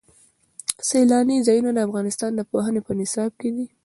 [0.87, 3.65] سیلاني ځایونه د افغانستان د پوهنې په نصاب کې دي.